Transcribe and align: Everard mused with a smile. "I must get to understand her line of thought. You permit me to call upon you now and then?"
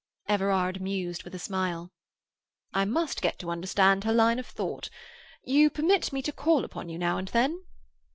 Everard 0.27 0.81
mused 0.81 1.21
with 1.21 1.35
a 1.35 1.37
smile. 1.37 1.91
"I 2.73 2.85
must 2.85 3.21
get 3.21 3.37
to 3.37 3.51
understand 3.51 4.03
her 4.03 4.11
line 4.11 4.39
of 4.39 4.47
thought. 4.47 4.89
You 5.43 5.69
permit 5.69 6.11
me 6.11 6.23
to 6.23 6.31
call 6.31 6.65
upon 6.65 6.89
you 6.89 6.97
now 6.97 7.19
and 7.19 7.27
then?" 7.27 7.63